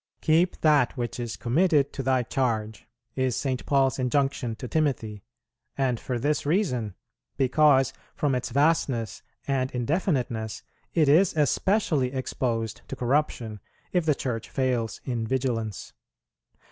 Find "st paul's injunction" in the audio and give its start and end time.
3.35-4.55